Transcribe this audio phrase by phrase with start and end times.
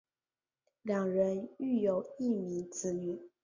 [0.81, 3.29] 两人育有一名子女。